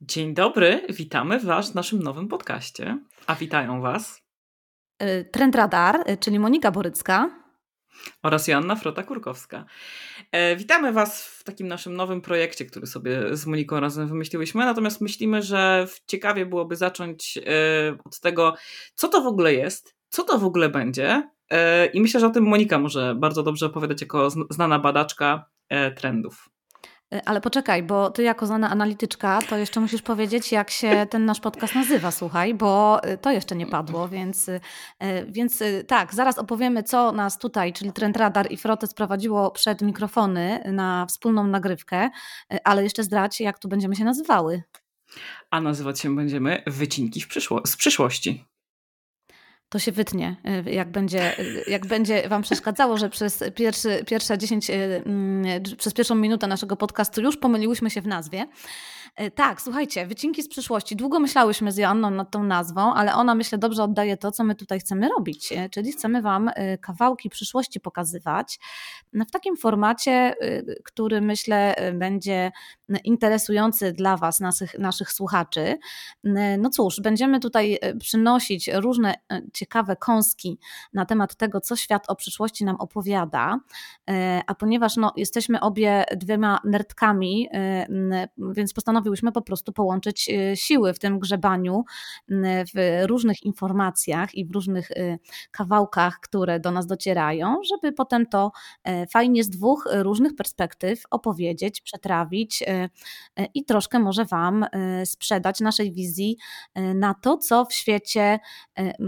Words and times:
Dzień 0.00 0.34
dobry, 0.34 0.86
witamy 0.88 1.40
Was 1.40 1.72
w 1.72 1.74
naszym 1.74 2.02
nowym 2.02 2.28
podcaście. 2.28 2.98
A 3.26 3.34
witają 3.34 3.80
Was 3.80 4.22
y, 5.02 5.28
Trend 5.32 5.54
Radar, 5.54 6.10
y, 6.10 6.16
czyli 6.16 6.38
Monika 6.38 6.70
Borycka 6.70 7.30
oraz 8.22 8.48
Joanna 8.48 8.74
Frota-Kurkowska. 8.74 9.64
E, 10.32 10.56
witamy 10.56 10.92
Was 10.92 11.24
w 11.24 11.44
takim 11.44 11.68
naszym 11.68 11.96
nowym 11.96 12.20
projekcie, 12.20 12.64
który 12.64 12.86
sobie 12.86 13.36
z 13.36 13.46
Moniką 13.46 13.80
razem 13.80 14.08
wymyśliłyśmy, 14.08 14.64
natomiast 14.64 15.00
myślimy, 15.00 15.42
że 15.42 15.86
ciekawie 16.06 16.46
byłoby 16.46 16.76
zacząć 16.76 17.38
e, 17.38 17.98
od 18.04 18.20
tego, 18.20 18.54
co 18.94 19.08
to 19.08 19.22
w 19.22 19.26
ogóle 19.26 19.54
jest, 19.54 19.96
co 20.08 20.24
to 20.24 20.38
w 20.38 20.44
ogóle 20.44 20.68
będzie 20.68 21.30
e, 21.50 21.86
i 21.86 22.00
myślę, 22.00 22.20
że 22.20 22.26
o 22.26 22.30
tym 22.30 22.44
Monika 22.44 22.78
może 22.78 23.14
bardzo 23.14 23.42
dobrze 23.42 23.66
opowiadać 23.66 24.00
jako 24.00 24.30
znana 24.30 24.78
badaczka 24.78 25.44
trendów. 25.96 26.48
E, 27.14 27.28
ale 27.28 27.40
poczekaj, 27.40 27.82
bo 27.82 28.10
ty 28.10 28.22
jako 28.22 28.46
znana 28.46 28.70
analityczka, 28.70 29.38
to 29.48 29.56
jeszcze 29.56 29.80
musisz 29.80 30.02
powiedzieć, 30.02 30.52
jak 30.52 30.70
się 30.70 31.06
ten 31.10 31.24
nasz 31.24 31.40
podcast 31.40 31.74
nazywa, 31.74 32.10
słuchaj, 32.10 32.54
bo 32.54 33.02
e, 33.02 33.18
to 33.18 33.30
jeszcze 33.30 33.56
nie 33.56 33.66
padło, 33.66 34.08
więc, 34.08 34.48
e, 34.48 34.60
więc 35.28 35.62
tak, 35.86 36.14
zaraz 36.14 36.38
opowiemy, 36.38 36.82
co 36.82 37.12
nas 37.12 37.38
tutaj, 37.38 37.72
czyli 37.72 37.92
Trend 37.92 38.16
Radar 38.16 38.52
i 38.52 38.56
Frote 38.56 38.86
sprowadziło 38.86 39.50
przed 39.50 39.82
mikrofony 39.82 40.60
na 40.72 41.06
wspólną 41.06 41.46
nagrywkę, 41.46 42.10
ale 42.64 42.82
jeszcze 42.82 43.02
zdradź, 43.02 43.40
jak 43.40 43.58
tu 43.58 43.68
będziemy 43.68 43.96
się 43.96 44.04
nazywały. 44.04 44.62
A 45.50 45.60
nazywać 45.60 46.00
się 46.00 46.16
będziemy 46.16 46.62
Wycinki 46.66 47.20
przyszło 47.28 47.60
z 47.66 47.76
przyszłości 47.76 48.44
to 49.68 49.78
się 49.78 49.92
wytnie, 49.92 50.36
y, 50.66 50.70
jak 50.70 50.90
będzie, 50.90 51.40
y, 51.40 51.64
jak 51.66 51.86
będzie 51.86 52.28
Wam 52.28 52.42
przeszkadzało, 52.42 52.98
że 52.98 53.10
przez 53.10 53.44
pierwszy, 53.54 54.04
pierwsze 54.06 54.38
10, 54.38 54.70
y, 54.70 55.02
mm, 55.06 55.62
przez 55.78 55.94
pierwszą 55.94 56.14
minutę 56.14 56.46
naszego 56.46 56.76
podcastu 56.76 57.22
już 57.22 57.36
pomyliłyśmy 57.36 57.90
się 57.90 58.00
w 58.02 58.06
nazwie. 58.06 58.46
E, 59.16 59.30
tak, 59.30 59.62
słuchajcie, 59.62 60.06
wycinki 60.06 60.42
z 60.42 60.48
przyszłości. 60.48 60.96
Długo 60.96 61.20
myślałyśmy 61.20 61.72
z 61.72 61.76
Joanną 61.76 62.10
nad 62.10 62.30
tą 62.30 62.44
nazwą, 62.44 62.94
ale 62.94 63.14
ona 63.14 63.34
myślę 63.34 63.58
dobrze 63.58 63.82
oddaje 63.82 64.16
to, 64.16 64.32
co 64.32 64.44
my 64.44 64.54
tutaj 64.54 64.80
chcemy 64.80 65.08
robić, 65.08 65.52
e, 65.52 65.68
czyli 65.68 65.92
chcemy 65.92 66.22
Wam 66.22 66.50
e, 66.54 66.78
kawałki 66.78 67.30
przyszłości 67.30 67.80
pokazywać 67.80 68.58
w 69.12 69.30
takim 69.30 69.56
formacie, 69.56 70.34
który 70.84 71.20
myślę 71.20 71.74
będzie 71.94 72.52
interesujący 73.04 73.92
dla 73.92 74.16
Was, 74.16 74.40
naszych, 74.40 74.78
naszych 74.78 75.12
słuchaczy. 75.12 75.78
No 76.58 76.70
cóż, 76.70 77.00
będziemy 77.00 77.40
tutaj 77.40 77.78
przynosić 78.00 78.70
różne 78.74 79.14
ciekawe 79.52 79.96
kąski 79.96 80.58
na 80.92 81.06
temat 81.06 81.36
tego, 81.36 81.60
co 81.60 81.76
świat 81.76 82.04
o 82.08 82.16
przyszłości 82.16 82.64
nam 82.64 82.76
opowiada, 82.76 83.58
a 84.46 84.54
ponieważ 84.54 84.96
no, 84.96 85.12
jesteśmy 85.16 85.60
obie 85.60 86.04
dwiema 86.16 86.60
nerdkami, 86.64 87.48
więc 88.38 88.72
postanowiłyśmy 88.74 89.05
postanowiłyśmy 89.06 89.32
po 89.32 89.42
prostu 89.42 89.72
połączyć 89.72 90.28
y, 90.28 90.56
siły 90.56 90.94
w 90.94 90.98
tym 90.98 91.18
grzebaniu, 91.18 91.84
w 92.74 93.02
różnych 93.06 93.42
informacjach 93.42 94.34
i 94.34 94.46
w 94.46 94.50
różnych 94.50 94.90
y, 94.90 95.18
kawałkach, 95.50 96.20
które 96.20 96.60
do 96.60 96.70
nas 96.70 96.86
docierają, 96.86 97.56
żeby 97.68 97.92
potem 97.92 98.26
to 98.26 98.52
e, 98.84 99.06
fajnie 99.06 99.44
z 99.44 99.50
dwóch 99.50 99.88
różnych 99.92 100.34
perspektyw 100.34 101.02
opowiedzieć, 101.10 101.80
przetrawić 101.80 102.62
e, 102.62 102.88
e, 103.36 103.46
i 103.54 103.64
troszkę 103.64 103.98
może 103.98 104.24
Wam 104.24 104.66
sprzedać 105.04 105.60
naszej 105.60 105.92
wizji 105.92 106.36
na 106.94 107.14
to, 107.14 107.36
co 107.36 107.64
w 107.64 107.74
świecie 107.74 108.38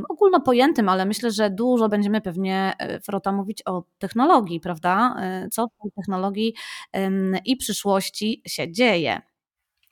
ogólnopojętym, 0.09 0.89
ale 0.89 1.07
myślę, 1.07 1.31
że 1.31 1.51
dużo 1.51 1.89
będziemy 1.89 2.21
pewnie 2.21 2.73
Frota 3.03 3.33
mówić 3.33 3.63
o 3.67 3.85
technologii, 3.99 4.61
prawda? 4.61 5.17
Co 5.53 5.67
w 5.67 5.95
technologii 5.97 6.55
i 7.45 7.57
przyszłości 7.57 8.43
się 8.47 8.73
dzieje. 8.73 9.23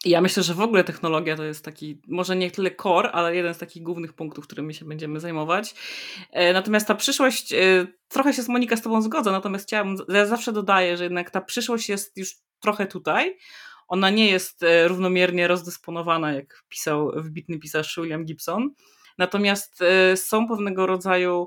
Ja 0.07 0.21
myślę, 0.21 0.43
że 0.43 0.55
w 0.55 0.61
ogóle 0.61 0.85
technologia 0.85 1.37
to 1.37 1.45
jest 1.45 1.65
taki, 1.65 2.01
może 2.09 2.37
nie 2.37 2.51
tyle 2.51 2.71
core, 2.71 3.13
ale 3.13 3.37
jeden 3.37 3.55
z 3.55 3.59
takich 3.59 3.83
głównych 3.83 4.13
punktów, 4.13 4.47
którymi 4.47 4.75
się 4.75 4.85
będziemy 4.85 5.21
zajmować. 5.21 5.75
E, 6.33 6.53
natomiast 6.53 6.89
ta 6.89 6.95
przyszłość, 6.95 7.53
e, 7.53 7.87
trochę 8.09 8.33
się 8.33 8.43
z 8.43 8.49
Monika 8.49 8.77
z 8.77 8.83
Tobą 8.83 9.03
zgodzę, 9.03 9.33
natomiast 9.33 9.67
chciałabym, 9.67 9.97
ja 10.09 10.27
zawsze 10.27 10.53
dodaję, 10.53 10.97
że 10.97 11.05
jednak 11.05 11.31
ta 11.31 11.41
przyszłość 11.41 11.89
jest 11.89 12.17
już 12.17 12.37
trochę 12.61 12.87
tutaj. 12.87 13.37
Ona 13.89 14.11
nie 14.11 14.31
jest 14.31 14.63
e, 14.63 14.89
równomiernie 14.89 15.49
rozdysponowana, 15.49 16.33
jak 16.33 16.65
pisał 16.69 17.13
wybitny 17.17 17.59
pisarz 17.59 17.97
William 17.97 18.25
Gibson. 18.25 18.71
Natomiast 19.19 19.81
są 20.17 20.49
pewnego 20.49 20.87
rodzaju 20.87 21.47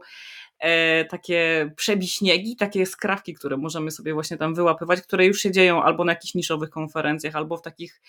takie 1.09 1.71
przebiśniegi, 1.75 2.55
takie 2.55 2.85
skrawki, 2.85 3.33
które 3.33 3.57
możemy 3.57 3.91
sobie 3.91 4.13
właśnie 4.13 4.37
tam 4.37 4.55
wyłapywać, 4.55 5.01
które 5.01 5.25
już 5.25 5.39
się 5.39 5.51
dzieją 5.51 5.83
albo 5.83 6.05
na 6.05 6.11
jakichś 6.11 6.33
niszowych 6.33 6.69
konferencjach, 6.69 7.35
albo 7.35 7.57
w 7.57 7.61
takich 7.61 8.01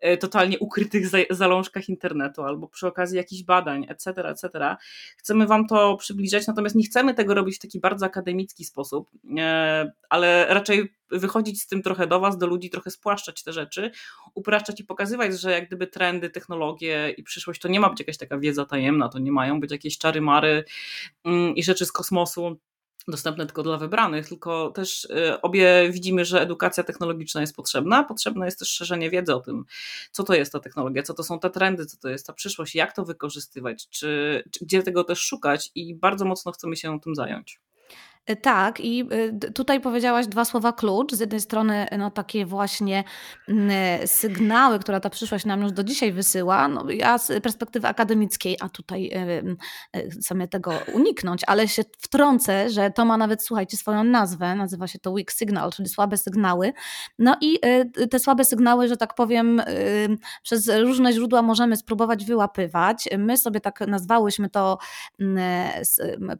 e, 0.00 0.16
totalnie 0.16 0.58
ukrytych 0.58 1.08
za, 1.08 1.18
zalążkach 1.30 1.88
internetu, 1.88 2.42
albo 2.42 2.68
przy 2.68 2.86
okazji 2.86 3.16
jakichś 3.16 3.42
badań, 3.42 3.86
etc., 3.88 4.28
etc. 4.28 4.76
Chcemy 5.16 5.46
Wam 5.46 5.66
to 5.66 5.96
przybliżać, 5.96 6.46
natomiast 6.46 6.76
nie 6.76 6.84
chcemy 6.84 7.14
tego 7.14 7.34
robić 7.34 7.56
w 7.56 7.60
taki 7.60 7.80
bardzo 7.80 8.06
akademicki 8.06 8.64
sposób, 8.64 9.10
e, 9.38 9.92
ale 10.08 10.46
raczej 10.48 10.92
wychodzić 11.12 11.62
z 11.62 11.66
tym 11.66 11.82
trochę 11.82 12.06
do 12.06 12.20
Was, 12.20 12.38
do 12.38 12.46
ludzi, 12.46 12.70
trochę 12.70 12.90
spłaszczać 12.90 13.42
te 13.42 13.52
rzeczy, 13.52 13.90
upraszczać 14.34 14.80
i 14.80 14.84
pokazywać, 14.84 15.40
że 15.40 15.52
jak 15.52 15.66
gdyby 15.66 15.86
trendy, 15.86 16.30
technologie 16.30 17.14
i 17.16 17.22
przyszłość 17.22 17.60
to 17.60 17.68
nie 17.68 17.80
ma 17.80 17.90
być 17.90 18.00
jakaś 18.00 18.18
taka 18.18 18.38
wiedza 18.38 18.64
tajemna, 18.64 19.08
to 19.08 19.18
nie 19.18 19.32
mają 19.32 19.60
być 19.60 19.70
jakieś 19.72 19.98
czary 19.98 20.20
mary 20.20 20.64
mm, 21.24 21.56
i 21.56 21.62
rzeczy 21.62 21.86
z 21.86 21.92
kosmosu 21.92 22.56
dostępne 23.08 23.46
tylko 23.46 23.62
dla 23.62 23.78
wybranych, 23.78 24.28
tylko 24.28 24.70
też 24.70 25.04
y, 25.04 25.40
obie 25.40 25.90
widzimy, 25.90 26.24
że 26.24 26.40
edukacja 26.40 26.84
technologiczna 26.84 27.40
jest 27.40 27.56
potrzebna. 27.56 28.04
Potrzebne 28.04 28.46
jest 28.46 28.58
też 28.58 28.68
szerzenie 28.68 29.10
wiedzy 29.10 29.34
o 29.34 29.40
tym, 29.40 29.64
co 30.12 30.24
to 30.24 30.34
jest 30.34 30.52
ta 30.52 30.60
technologia, 30.60 31.02
co 31.02 31.14
to 31.14 31.22
są 31.22 31.40
te 31.40 31.50
trendy, 31.50 31.86
co 31.86 31.96
to 31.96 32.08
jest 32.08 32.26
ta 32.26 32.32
przyszłość, 32.32 32.74
jak 32.74 32.92
to 32.92 33.04
wykorzystywać, 33.04 33.88
czy, 33.88 34.42
czy 34.50 34.64
gdzie 34.64 34.82
tego 34.82 35.04
też 35.04 35.20
szukać 35.20 35.70
i 35.74 35.94
bardzo 35.94 36.24
mocno 36.24 36.52
chcemy 36.52 36.76
się 36.76 37.00
tym 37.00 37.14
zająć. 37.14 37.60
E, 38.26 38.36
tak, 38.36 38.80
i 38.80 39.08
e, 39.10 39.50
tutaj 39.50 39.80
powiedziałaś 39.80 40.26
dwa 40.26 40.44
słowa 40.44 40.72
klucz. 40.72 41.14
Z 41.14 41.20
jednej 41.20 41.40
strony 41.40 41.86
no, 41.98 42.10
takie 42.10 42.46
właśnie 42.46 43.04
e, 43.48 44.06
sygnały, 44.06 44.78
które 44.78 45.00
ta 45.00 45.10
przyszłość 45.10 45.44
nam 45.44 45.62
już 45.62 45.72
do 45.72 45.84
dzisiaj 45.84 46.12
wysyła. 46.12 46.68
No, 46.68 46.90
ja 46.90 47.18
z 47.18 47.42
perspektywy 47.42 47.88
akademickiej, 47.88 48.56
a 48.60 48.68
tutaj 48.68 49.10
chcemy 50.10 50.48
tego 50.48 50.72
uniknąć, 50.94 51.42
ale 51.46 51.68
się 51.68 51.82
wtrącę, 51.98 52.70
że 52.70 52.90
to 52.90 53.04
ma 53.04 53.16
nawet, 53.16 53.44
słuchajcie, 53.44 53.76
swoją 53.76 54.04
nazwę. 54.04 54.54
Nazywa 54.54 54.86
się 54.86 54.98
to 54.98 55.10
weak 55.10 55.30
signal, 55.30 55.72
czyli 55.72 55.88
słabe 55.88 56.16
sygnały. 56.16 56.72
No 57.18 57.36
i 57.40 57.58
te 58.10 58.18
słabe 58.18 58.44
sygnały, 58.44 58.88
że 58.88 58.96
tak 58.96 59.14
powiem, 59.14 59.62
przez 60.42 60.68
różne 60.68 61.12
źródła 61.12 61.42
możemy 61.42 61.76
spróbować 61.76 62.24
wyłapywać. 62.24 63.08
My 63.18 63.36
sobie 63.36 63.60
tak 63.60 63.80
nazwałyśmy 63.80 64.50
to 64.50 64.78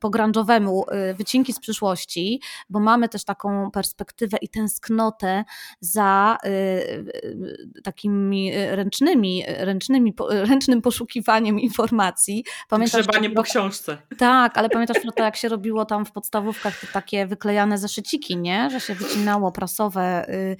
po 0.01 0.11
grunge'owemu 0.11 0.83
wycinki 1.17 1.53
z 1.53 1.61
przyszłości 1.61 1.72
przyszłości, 1.73 2.41
bo 2.71 2.81
mamy 2.81 3.09
też 3.09 3.25
taką 3.25 3.71
perspektywę 3.71 4.37
i 4.43 4.49
tęsknotę 4.49 5.45
za 5.81 6.39
y, 6.45 6.49
y, 6.49 7.83
takimi 7.85 8.53
ręcznymi, 8.55 9.45
ręcznymi, 9.47 10.15
ręcznym 10.31 10.83
poszukiwaniem 10.83 11.61
informacji. 11.61 12.45
Pamiętasz, 12.69 13.03
Grzebanie 13.03 13.31
po 13.31 13.43
książce. 13.43 13.99
Tak, 14.19 14.59
ale 14.59 14.69
pamiętasz 14.69 14.97
to, 15.17 15.25
jak 15.25 15.37
się 15.37 15.49
robiło 15.49 15.85
tam 15.85 16.07
w 16.07 16.13
podstawówkach 16.13 16.81
te 16.81 16.87
takie 16.87 17.27
wyklejane 17.27 17.79
zeszyciki, 17.79 18.37
nie? 18.37 18.71
że 18.71 18.81
się 18.81 18.95
wycinało 18.95 19.53
prasowe 19.53 20.29
Y, 20.29 20.57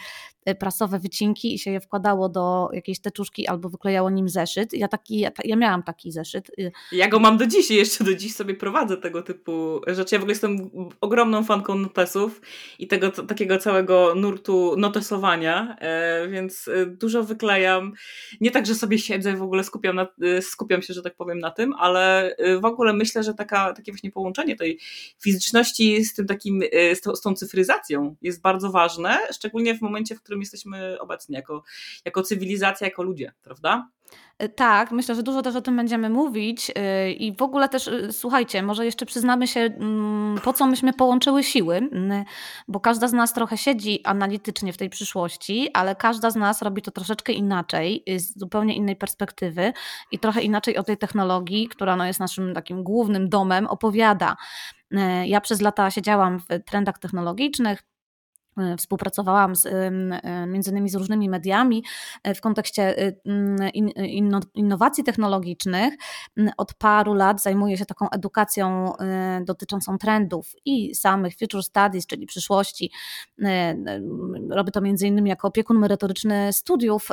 prasowe 0.59 0.99
wycinki 0.99 1.55
i 1.55 1.59
się 1.59 1.71
je 1.71 1.81
wkładało 1.81 2.29
do 2.29 2.69
jakiejś 2.73 3.01
teczuszki 3.01 3.47
albo 3.47 3.69
wyklejało 3.69 4.11
nim 4.11 4.29
zeszyt. 4.29 4.73
Ja, 4.73 4.89
taki, 4.89 5.19
ja, 5.19 5.31
ja 5.45 5.57
miałam 5.57 5.83
taki 5.83 6.13
zeszyt. 6.13 6.51
Y. 6.59 6.73
Ja 6.93 7.09
go 7.09 7.19
mam 7.19 7.39
do 7.39 7.47
dziś 7.47 7.71
i 7.71 7.75
jeszcze 7.75 8.05
do 8.05 8.15
dziś 8.15 8.35
sobie 8.35 8.55
prowadzę 8.55 8.97
tego 8.97 9.23
typu 9.23 9.81
rzeczy. 9.87 10.15
Ja 10.15 10.19
w 10.19 10.23
ogóle 10.23 10.33
jestem 10.33 10.71
ogromną 11.01 11.45
fanką 11.45 11.75
notesów 11.75 12.41
i 12.79 12.87
tego 12.87 13.11
takiego 13.11 13.59
całego 13.59 14.15
nurtu 14.15 14.75
notesowania, 14.77 15.77
e, 15.81 16.29
więc 16.29 16.69
e, 16.69 16.87
dużo 16.87 17.25
wyklejam. 17.25 17.93
Nie 18.41 18.51
tak, 18.51 18.67
że 18.67 18.75
sobie 18.75 18.99
siedzę 18.99 19.37
w 19.37 19.43
ogóle 19.43 19.65
skupiam, 19.65 19.97
na, 19.97 20.07
e, 20.23 20.43
skupiam 20.43 20.83
się, 20.83 20.95
że 20.95 21.03
tak 21.03 21.17
powiem, 21.17 21.39
na 21.39 21.51
tym, 21.51 21.73
ale 21.73 22.37
w 22.61 22.65
ogóle 22.65 22.93
myślę, 22.93 23.23
że 23.23 23.35
taka, 23.35 23.73
takie 23.73 23.93
właśnie 23.93 24.11
połączenie 24.11 24.57
tej 24.57 24.79
fizyczności 25.23 26.05
z 26.05 26.15
tym 26.15 26.27
takim, 26.27 26.63
z 27.15 27.21
tą 27.21 27.35
cyfryzacją 27.35 28.17
jest 28.23 28.41
bardzo 28.41 28.71
ważne, 28.71 29.19
szczególnie 29.33 29.75
w 29.75 29.81
momencie, 29.81 30.15
w 30.15 30.23
którym 30.23 30.32
którym 30.33 30.41
jesteśmy 30.41 31.01
obecni 31.01 31.35
jako, 31.37 31.63
jako 32.05 32.23
cywilizacja, 32.23 32.87
jako 32.87 33.03
ludzie, 33.03 33.33
prawda? 33.43 33.89
E, 34.39 34.49
tak, 34.49 34.91
myślę, 34.93 35.15
że 35.15 35.23
dużo 35.23 35.43
też 35.43 35.57
o 35.57 35.61
tym 35.61 35.77
będziemy 35.77 36.11
mówić 36.11 36.73
e, 36.75 37.13
i 37.13 37.37
w 37.37 37.43
ogóle 37.43 37.69
też 37.69 37.89
e, 37.89 38.13
słuchajcie, 38.13 38.63
może 38.63 38.85
jeszcze 38.85 39.07
przyznamy 39.07 39.47
się, 39.47 39.61
mm, 39.61 40.39
po 40.45 40.53
co 40.53 40.67
myśmy 40.67 40.93
połączyły 40.93 41.45
siły, 41.45 41.91
bo 42.69 42.81
każda 42.81 43.09
z 43.09 43.13
nas 43.13 43.33
trochę 43.33 43.59
siedzi 43.59 44.01
analitycznie 44.05 44.73
w 44.73 44.77
tej 44.77 44.91
przyszłości, 44.91 45.69
ale 45.75 45.97
każda 45.97 46.31
z 46.31 46.37
nas 46.37 46.63
robi 46.63 46.83
to 46.83 46.91
troszeczkę 46.91 47.33
inaczej, 47.33 48.05
z 48.17 48.39
zupełnie 48.39 48.77
innej 48.77 48.97
perspektywy 48.97 49.73
i 50.13 50.19
trochę 50.19 50.43
inaczej 50.43 50.77
o 50.77 50.83
tej 50.83 50.97
technologii, 50.97 51.69
która 51.69 51.97
no 51.97 52.07
jest 52.07 52.21
naszym 52.21 52.55
takim 52.55 52.83
głównym 52.83 53.29
domem, 53.29 53.67
opowiada. 53.67 54.37
Ja 55.25 55.41
przez 55.41 55.61
lata 55.61 55.91
siedziałam 55.91 56.39
w 56.39 56.65
trendach 56.67 56.99
technologicznych, 56.99 57.83
współpracowałam 58.79 59.57
z, 59.57 59.67
e, 59.67 59.91
między 60.47 60.71
innymi 60.71 60.89
z 60.89 60.95
różnymi 60.95 61.29
mediami 61.29 61.85
e, 62.23 62.35
w 62.35 62.41
kontekście 62.41 63.13
innowacji 64.55 65.05
technologicznych. 65.05 65.95
Od 66.57 66.75
paru 66.75 67.15
lat 67.15 67.43
zajmuję 67.43 67.79
się 67.79 67.87
taką 67.87 68.11
edukacją 68.11 68.93
dotyczącą 69.45 69.99
trendów 69.99 70.53
i 70.65 70.95
samych 70.95 71.35
future 71.37 71.63
studies, 71.63 72.07
czyli 72.07 72.27
przyszłości. 72.27 72.91
Robię 74.51 74.73
to 74.73 74.81
między 74.81 75.07
innymi 75.07 75.31
jako 75.31 75.49
opiekun 75.49 75.79
merytoryczny 75.79 76.53
studiów 76.53 77.09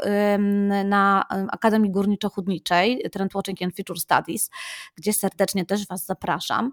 na 0.86 1.25
Akademii 1.51 1.91
Górniczo-Hudniczej 1.91 3.09
Trend 3.12 3.33
Watching 3.36 3.62
and 3.62 3.75
Future 3.75 4.00
Studies, 4.00 4.50
gdzie 4.95 5.13
serdecznie 5.13 5.65
też 5.65 5.88
Was 5.88 6.06
zapraszam. 6.06 6.71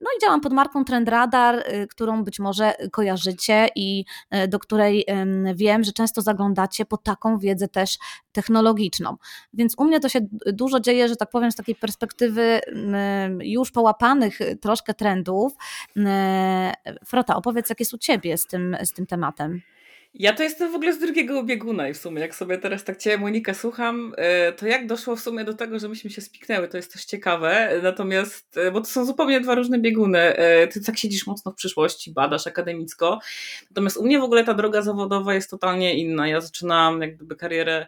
No 0.00 0.10
i 0.16 0.20
działam 0.22 0.40
pod 0.40 0.52
marką 0.52 0.84
Trend 0.84 1.08
Radar, 1.08 1.64
którą 1.90 2.24
być 2.24 2.38
może 2.38 2.74
kojarzycie 2.92 3.68
i 3.78 4.04
e, 4.30 4.48
do 4.48 4.58
której 4.58 5.04
wiem, 5.54 5.84
że 5.84 5.92
często 5.92 6.22
zaglądacie 6.22 6.84
po 6.84 6.96
taką 6.96 7.38
wiedzę 7.38 7.68
też 7.68 7.98
technologiczną. 8.32 9.16
Więc 9.54 9.74
u 9.78 9.84
mnie 9.84 10.00
to 10.00 10.08
się 10.08 10.20
dużo 10.46 10.80
dzieje, 10.80 11.08
że 11.08 11.16
tak 11.16 11.30
powiem, 11.30 11.52
z 11.52 11.54
takiej 11.54 11.74
perspektywy 11.74 12.60
już 13.40 13.70
połapanych 13.70 14.38
troszkę 14.60 14.94
trendów. 14.94 15.52
Frota, 17.06 17.36
opowiedz, 17.36 17.68
jak 17.68 17.80
jest 17.80 17.94
u 17.94 17.98
Ciebie 17.98 18.38
z 18.38 18.46
tym, 18.46 18.76
z 18.84 18.92
tym 18.92 19.06
tematem. 19.06 19.60
Ja 20.14 20.32
to 20.32 20.42
jestem 20.42 20.72
w 20.72 20.74
ogóle 20.74 20.92
z 20.92 20.98
drugiego 20.98 21.42
bieguna 21.42 21.88
i 21.88 21.94
w 21.94 21.96
sumie, 21.96 22.20
jak 22.20 22.34
sobie 22.34 22.58
teraz 22.58 22.84
tak 22.84 22.96
Cię, 22.96 23.18
Monika, 23.18 23.54
słucham, 23.54 24.14
e, 24.16 24.52
to 24.52 24.66
jak 24.66 24.86
doszło 24.86 25.16
w 25.16 25.20
sumie 25.20 25.44
do 25.44 25.54
tego, 25.54 25.78
że 25.78 25.88
myśmy 25.88 26.10
się 26.10 26.20
spiknęły, 26.20 26.68
to 26.68 26.76
jest 26.76 26.92
też 26.92 27.04
ciekawe, 27.04 27.80
natomiast, 27.82 28.56
e, 28.56 28.70
bo 28.70 28.80
to 28.80 28.86
są 28.86 29.04
zupełnie 29.04 29.40
dwa 29.40 29.54
różne 29.54 29.78
bieguny. 29.78 30.18
E, 30.18 30.66
ty 30.66 30.84
tak 30.84 30.98
siedzisz 30.98 31.26
mocno 31.26 31.52
w 31.52 31.54
przyszłości, 31.54 32.12
badasz 32.12 32.46
akademicko, 32.46 33.18
natomiast 33.70 33.96
u 33.96 34.04
mnie 34.04 34.18
w 34.18 34.22
ogóle 34.22 34.44
ta 34.44 34.54
droga 34.54 34.82
zawodowa 34.82 35.34
jest 35.34 35.50
totalnie 35.50 35.94
inna. 35.94 36.28
Ja 36.28 36.40
zaczynam 36.40 37.02
jak 37.02 37.16
gdyby 37.16 37.36
karierę 37.36 37.86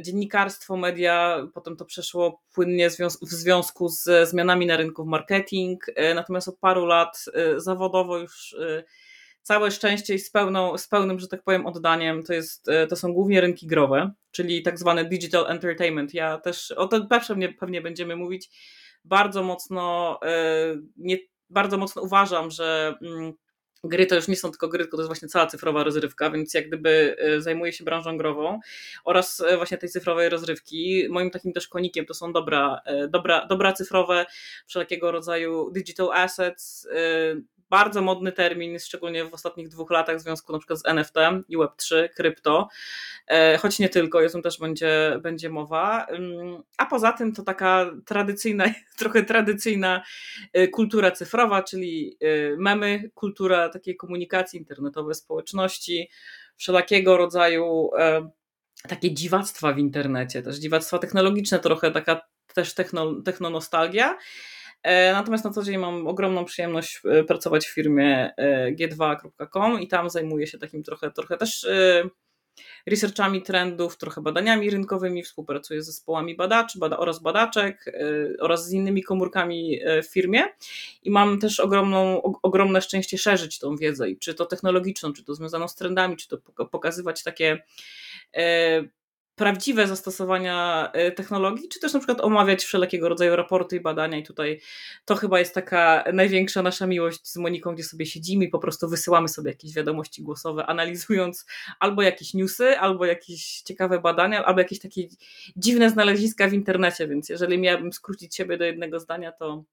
dziennikarstwo, 0.00 0.76
media, 0.76 1.46
potem 1.54 1.76
to 1.76 1.84
przeszło 1.84 2.42
płynnie 2.54 2.90
w 2.90 3.30
związku 3.30 3.88
z 3.88 4.28
zmianami 4.28 4.66
na 4.66 4.76
rynku 4.76 5.04
w 5.04 5.06
marketing, 5.06 5.86
natomiast 6.14 6.48
od 6.48 6.58
paru 6.58 6.86
lat 6.86 7.24
zawodowo 7.56 8.18
już 8.18 8.56
całe 9.44 9.70
szczęście 9.70 10.14
i 10.14 10.18
z, 10.18 10.30
pełną, 10.30 10.78
z 10.78 10.88
pełnym, 10.88 11.18
że 11.18 11.28
tak 11.28 11.42
powiem, 11.42 11.66
oddaniem 11.66 12.22
to, 12.22 12.32
jest, 12.32 12.68
e, 12.68 12.86
to 12.86 12.96
są 12.96 13.12
głównie 13.12 13.40
rynki 13.40 13.66
growe, 13.66 14.12
czyli 14.30 14.62
tak 14.62 14.78
zwane 14.78 15.04
digital 15.04 15.46
entertainment. 15.48 16.14
Ja 16.14 16.38
też, 16.38 16.70
o 16.70 16.86
tym 16.86 17.08
pewnie, 17.08 17.52
pewnie 17.52 17.82
będziemy 17.82 18.16
mówić, 18.16 18.50
bardzo 19.04 19.42
mocno, 19.42 20.18
e, 20.22 20.76
nie, 20.96 21.18
bardzo 21.50 21.78
mocno 21.78 22.02
uważam, 22.02 22.50
że 22.50 22.94
mm, 23.02 23.32
gry 23.84 24.06
to 24.06 24.14
już 24.14 24.28
nie 24.28 24.36
są 24.36 24.50
tylko 24.50 24.68
gry, 24.68 24.84
tylko 24.84 24.96
to 24.96 25.00
jest 25.02 25.08
właśnie 25.08 25.28
cała 25.28 25.46
cyfrowa 25.46 25.84
rozrywka, 25.84 26.30
więc 26.30 26.54
jak 26.54 26.68
gdyby 26.68 27.16
e, 27.18 27.40
zajmuję 27.40 27.72
się 27.72 27.84
branżą 27.84 28.16
grową 28.16 28.60
oraz 29.04 29.42
właśnie 29.56 29.78
tej 29.78 29.88
cyfrowej 29.88 30.28
rozrywki. 30.28 31.06
Moim 31.10 31.30
takim 31.30 31.52
też 31.52 31.68
konikiem 31.68 32.06
to 32.06 32.14
są 32.14 32.32
dobra, 32.32 32.80
dobra, 33.08 33.46
dobra 33.46 33.72
cyfrowe, 33.72 34.26
wszelkiego 34.66 35.12
rodzaju 35.12 35.70
digital 35.70 36.10
assets, 36.12 36.88
bardzo 37.74 38.02
modny 38.02 38.32
termin, 38.32 38.78
szczególnie 38.78 39.24
w 39.24 39.34
ostatnich 39.34 39.68
dwóch 39.68 39.90
latach 39.90 40.16
w 40.16 40.20
związku 40.20 40.52
na 40.52 40.58
przykład 40.58 40.80
z 40.80 40.86
NFT 40.86 41.14
i 41.48 41.58
Web3, 41.58 42.08
krypto, 42.16 42.68
e, 43.26 43.58
choć 43.58 43.78
nie 43.78 43.88
tylko, 43.88 44.18
o 44.18 44.28
tym 44.28 44.42
też 44.42 44.58
będzie, 44.58 45.18
będzie 45.22 45.50
mowa. 45.50 46.06
A 46.78 46.86
poza 46.86 47.12
tym 47.12 47.32
to 47.32 47.42
taka 47.42 47.90
tradycyjna, 48.06 48.64
trochę 48.98 49.24
tradycyjna 49.24 50.02
e, 50.52 50.68
kultura 50.68 51.10
cyfrowa, 51.10 51.62
czyli 51.62 52.16
e, 52.20 52.56
memy, 52.56 53.10
kultura 53.14 53.68
takiej 53.68 53.96
komunikacji 53.96 54.58
internetowej, 54.58 55.14
społeczności, 55.14 56.10
wszelakiego 56.56 57.16
rodzaju 57.16 57.90
takie 58.88 59.14
dziwactwa 59.14 59.72
w 59.72 59.78
internecie, 59.78 60.42
też 60.42 60.56
dziwactwa 60.56 60.98
technologiczne, 60.98 61.58
trochę 61.58 61.90
taka 61.90 62.20
też 62.54 62.74
techno, 62.74 63.22
technonostalgia. 63.22 64.18
Natomiast 65.12 65.44
na 65.44 65.50
co 65.50 65.62
dzień 65.62 65.78
mam 65.78 66.06
ogromną 66.06 66.44
przyjemność 66.44 67.00
e, 67.04 67.24
pracować 67.24 67.66
w 67.66 67.74
firmie 67.74 68.36
e, 68.36 68.72
g2.com 68.72 69.80
i 69.80 69.88
tam 69.88 70.10
zajmuję 70.10 70.46
się 70.46 70.58
takim 70.58 70.82
trochę, 70.82 71.10
trochę 71.10 71.36
też 71.36 71.66
researchami 72.86 73.42
trendów, 73.42 73.96
trochę 73.96 74.20
badaniami 74.20 74.70
rynkowymi, 74.70 75.22
współpracuję 75.22 75.82
z 75.82 75.86
zespołami 75.86 76.36
badaczy 76.36 76.78
bada 76.78 76.98
oraz 76.98 77.22
badaczek 77.22 77.92
oraz 78.40 78.68
z 78.68 78.72
innymi 78.72 79.02
komórkami 79.02 79.80
w 80.02 80.12
firmie. 80.12 80.44
I 81.02 81.10
mam 81.10 81.38
też 81.38 81.60
ogromną, 81.60 82.22
ogromne 82.22 82.82
szczęście 82.82 83.18
szerzyć 83.18 83.58
tą 83.58 83.76
wiedzę, 83.76 84.06
czy 84.20 84.34
to 84.34 84.46
technologiczną, 84.46 85.12
czy 85.12 85.24
to 85.24 85.34
związaną 85.34 85.68
z 85.68 85.74
trendami, 85.74 86.16
czy 86.16 86.28
to 86.28 86.38
pokazywać 86.66 87.22
takie 87.22 87.62
prawdziwe 89.34 89.86
zastosowania 89.86 90.90
y, 91.08 91.12
technologii, 91.12 91.68
czy 91.68 91.80
też 91.80 91.92
na 91.92 91.98
przykład 91.98 92.20
omawiać 92.20 92.64
wszelkiego 92.64 93.08
rodzaju 93.08 93.36
raporty 93.36 93.76
i 93.76 93.80
badania. 93.80 94.18
I 94.18 94.22
tutaj 94.22 94.60
to 95.04 95.14
chyba 95.14 95.38
jest 95.38 95.54
taka 95.54 96.04
największa 96.12 96.62
nasza 96.62 96.86
miłość 96.86 97.28
z 97.28 97.36
Moniką, 97.36 97.74
gdzie 97.74 97.84
sobie 97.84 98.06
siedzimy 98.06 98.44
i 98.44 98.48
po 98.48 98.58
prostu 98.58 98.88
wysyłamy 98.88 99.28
sobie 99.28 99.50
jakieś 99.50 99.74
wiadomości 99.74 100.22
głosowe, 100.22 100.66
analizując 100.66 101.46
albo 101.80 102.02
jakieś 102.02 102.34
newsy, 102.34 102.78
albo 102.78 103.04
jakieś 103.04 103.62
ciekawe 103.62 104.00
badania, 104.00 104.44
albo 104.44 104.60
jakieś 104.60 104.78
takie 104.78 105.02
dziwne 105.56 105.90
znaleziska 105.90 106.48
w 106.48 106.52
internecie. 106.52 107.08
Więc 107.08 107.28
jeżeli 107.28 107.58
miałabym 107.58 107.92
skrócić 107.92 108.36
siebie 108.36 108.56
do 108.56 108.64
jednego 108.64 109.00
zdania, 109.00 109.32
to 109.32 109.64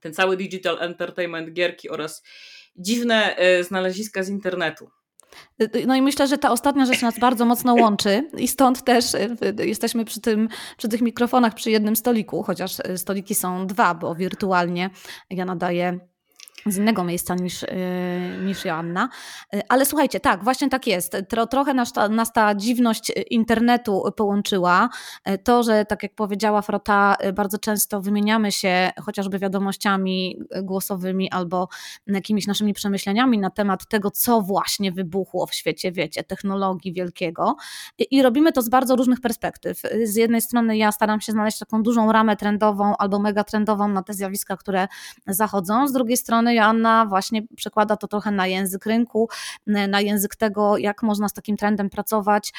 ten 0.00 0.14
cały 0.14 0.36
digital 0.36 0.78
entertainment, 0.80 1.52
gierki 1.52 1.90
oraz 1.90 2.22
dziwne 2.76 3.36
y, 3.60 3.64
znaleziska 3.64 4.22
z 4.22 4.28
internetu. 4.28 4.90
No 5.86 5.96
i 5.96 6.02
myślę, 6.02 6.28
że 6.28 6.38
ta 6.38 6.50
ostatnia 6.50 6.86
rzecz 6.86 7.02
nas 7.02 7.18
bardzo 7.18 7.44
mocno 7.44 7.74
łączy 7.74 8.30
i 8.38 8.48
stąd 8.48 8.84
też 8.84 9.14
y, 9.14 9.36
jesteśmy 9.64 10.04
przy, 10.04 10.20
tym, 10.20 10.48
przy 10.76 10.88
tych 10.88 11.00
mikrofonach 11.00 11.54
przy 11.54 11.70
jednym 11.70 11.96
stoliku, 11.96 12.42
chociaż 12.42 12.78
y, 12.80 12.98
stoliki 12.98 13.34
są 13.34 13.66
dwa, 13.66 13.94
bo 13.94 14.14
wirtualnie 14.14 14.90
ja 15.30 15.44
nadaję 15.44 15.98
z 16.66 16.76
innego 16.76 17.04
miejsca 17.04 17.34
niż, 17.34 17.62
y, 17.62 17.68
niż 18.44 18.64
Joanna. 18.64 19.08
Y, 19.54 19.60
ale 19.68 19.86
słuchajcie, 19.86 20.20
tak, 20.20 20.44
właśnie 20.44 20.68
tak 20.68 20.86
jest. 20.86 21.16
Tro, 21.28 21.46
trochę 21.46 21.74
nas 21.74 21.92
ta, 21.92 22.08
nas 22.08 22.32
ta 22.32 22.54
dziwność 22.54 23.12
internetu 23.30 24.02
połączyła. 24.16 24.88
Y, 25.28 25.38
to, 25.38 25.62
że 25.62 25.84
tak 25.84 26.02
jak 26.02 26.14
powiedziała 26.14 26.62
Frota, 26.62 27.16
bardzo 27.34 27.58
często 27.58 28.00
wymieniamy 28.00 28.52
się 28.52 28.90
chociażby 29.02 29.38
wiadomościami 29.38 30.38
głosowymi 30.62 31.30
albo 31.30 31.68
jakimiś 32.06 32.46
naszymi 32.46 32.74
przemyśleniami 32.74 33.38
na 33.38 33.50
temat 33.50 33.88
tego, 33.88 34.10
co 34.10 34.40
właśnie 34.40 34.92
wybuchło 34.92 35.46
w 35.46 35.54
świecie, 35.54 35.92
wiecie, 35.92 36.24
technologii 36.24 36.92
wielkiego. 36.92 37.56
I 38.10 38.22
robimy 38.22 38.52
to 38.52 38.62
z 38.62 38.68
bardzo 38.68 38.96
różnych 38.96 39.20
perspektyw. 39.20 39.82
Z 40.04 40.16
jednej 40.16 40.40
strony 40.40 40.76
ja 40.76 40.92
staram 40.92 41.20
się 41.20 41.32
znaleźć 41.32 41.58
taką 41.58 41.82
dużą 41.82 42.12
ramę 42.12 42.36
trendową 42.36 42.96
albo 42.96 43.18
megatrendową 43.18 43.88
na 43.88 44.02
te 44.02 44.14
zjawiska, 44.14 44.56
które 44.56 44.88
zachodzą. 45.26 45.88
Z 45.88 45.92
drugiej 45.92 46.16
strony 46.16 46.47
Joanna 46.54 47.06
właśnie 47.06 47.42
przekłada 47.56 47.96
to 47.96 48.08
trochę 48.08 48.30
na 48.30 48.46
język 48.46 48.86
rynku, 48.86 49.28
na 49.66 50.00
język 50.00 50.36
tego, 50.36 50.78
jak 50.78 51.02
można 51.02 51.28
z 51.28 51.32
takim 51.32 51.56
trendem 51.56 51.90
pracować, 51.90 52.52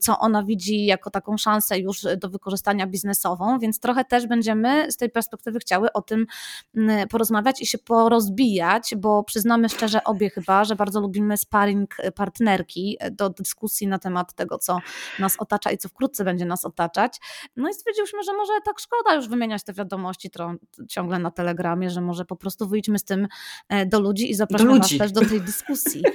co 0.00 0.18
ona 0.18 0.42
widzi 0.42 0.86
jako 0.86 1.10
taką 1.10 1.36
szansę 1.36 1.78
już 1.78 2.06
do 2.16 2.28
wykorzystania 2.28 2.86
biznesową, 2.86 3.58
więc 3.58 3.80
trochę 3.80 4.04
też 4.04 4.26
będziemy 4.26 4.92
z 4.92 4.96
tej 4.96 5.10
perspektywy 5.10 5.58
chciały 5.58 5.92
o 5.92 6.02
tym 6.02 6.26
porozmawiać 7.10 7.60
i 7.60 7.66
się 7.66 7.78
porozbijać, 7.78 8.94
bo 8.96 9.24
przyznamy 9.24 9.68
szczerze 9.68 10.04
obie 10.04 10.30
chyba, 10.30 10.64
że 10.64 10.76
bardzo 10.76 11.00
lubimy 11.00 11.36
sparring 11.36 11.96
partnerki 12.14 12.98
do 13.10 13.30
dyskusji 13.30 13.86
na 13.86 13.98
temat 13.98 14.34
tego, 14.34 14.58
co 14.58 14.78
nas 15.18 15.36
otacza 15.38 15.70
i 15.70 15.78
co 15.78 15.88
wkrótce 15.88 16.24
będzie 16.24 16.44
nas 16.44 16.64
otaczać. 16.64 17.20
No 17.56 17.68
i 17.68 17.74
stwierdziłyśmy, 17.74 18.22
że 18.22 18.32
może 18.32 18.52
tak 18.64 18.80
szkoda 18.80 19.14
już 19.14 19.28
wymieniać 19.28 19.64
te 19.64 19.72
wiadomości 19.72 20.30
ciągle 20.88 21.18
na 21.18 21.30
telegramie, 21.30 21.90
że 21.90 22.00
może 22.00 22.24
po 22.24 22.36
prostu 22.36 22.68
wyjdźmy 22.68 22.98
z 22.98 23.04
tym 23.04 23.21
E, 23.68 23.86
do 23.86 24.00
ludzi 24.00 24.30
i 24.30 24.34
zapraszam 24.34 24.78
Was 24.78 24.98
też 24.98 25.12
do 25.12 25.20
tej 25.20 25.40
dyskusji. 25.40 26.02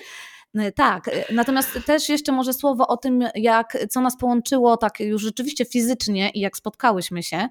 E, 0.55 0.71
tak, 0.71 1.07
e, 1.07 1.33
natomiast 1.33 1.79
też 1.85 2.09
jeszcze 2.09 2.31
może 2.31 2.53
słowo 2.53 2.87
o 2.87 2.97
tym, 2.97 3.23
jak, 3.35 3.77
co 3.89 4.01
nas 4.01 4.17
połączyło 4.17 4.77
tak 4.77 4.99
już 4.99 5.21
rzeczywiście 5.21 5.65
fizycznie 5.65 6.29
i 6.29 6.39
jak 6.39 6.57
spotkałyśmy 6.57 7.23
się. 7.23 7.47